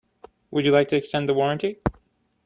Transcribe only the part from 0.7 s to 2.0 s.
like to extend the warranty?